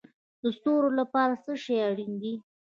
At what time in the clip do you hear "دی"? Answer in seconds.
2.21-2.33